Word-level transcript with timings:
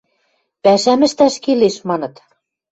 Пӓшӓм 0.63 1.01
ӹштӓш 1.07 1.35
келеш!– 1.43 1.75
маныт. 1.89 2.15